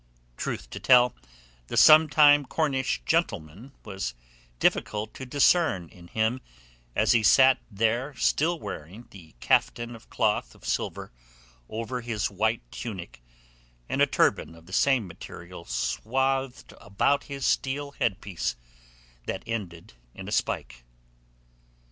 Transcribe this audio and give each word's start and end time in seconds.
Truth 0.35 0.71
to 0.71 0.79
tell, 0.79 1.13
the 1.67 1.77
sometime 1.77 2.43
Cornish 2.43 3.03
gentleman 3.05 3.71
was 3.85 4.15
difficult 4.57 5.13
to 5.13 5.27
discern 5.27 5.89
in 5.89 6.07
him 6.07 6.41
as 6.95 7.11
he 7.11 7.21
sat 7.21 7.59
there 7.69 8.15
still 8.15 8.59
wearing 8.59 9.05
the 9.11 9.35
caftan 9.41 9.95
of 9.95 10.09
cloth 10.09 10.55
of 10.55 10.65
silver 10.65 11.11
over 11.69 12.01
his 12.01 12.31
white 12.31 12.63
tunic 12.71 13.21
and 13.87 14.01
a 14.01 14.07
turban 14.07 14.55
of 14.55 14.65
the 14.65 14.73
same 14.73 15.05
material 15.05 15.65
swathed 15.65 16.73
about 16.81 17.25
his 17.25 17.45
steel 17.45 17.91
headpiece 17.91 18.55
that 19.27 19.43
ended 19.45 19.93
in 20.15 20.27
a 20.27 20.31
spike. 20.31 20.83